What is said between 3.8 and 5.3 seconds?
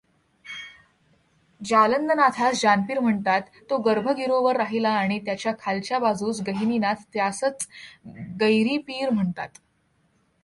गर्भगिरोवर राहिला आणि